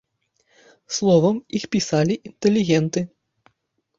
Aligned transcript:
Словам, 0.97 1.35
іх 1.59 1.67
пісалі 1.75 2.15
інтэлігенты. 2.29 2.99